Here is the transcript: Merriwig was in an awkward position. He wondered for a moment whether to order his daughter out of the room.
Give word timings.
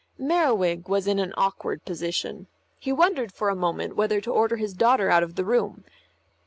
Merriwig 0.19 0.87
was 0.89 1.05
in 1.05 1.19
an 1.19 1.31
awkward 1.37 1.85
position. 1.85 2.47
He 2.79 2.91
wondered 2.91 3.31
for 3.31 3.49
a 3.49 3.55
moment 3.55 3.95
whether 3.95 4.19
to 4.19 4.31
order 4.33 4.55
his 4.57 4.73
daughter 4.73 5.11
out 5.11 5.21
of 5.21 5.35
the 5.35 5.45
room. 5.45 5.83